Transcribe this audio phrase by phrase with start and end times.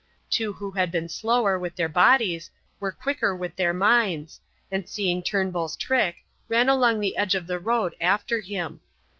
[0.31, 4.39] Two who had been slower with their bodies were quicker with their minds,
[4.71, 8.81] and seeing Turnbull's trick, ran along the edge of the road after him.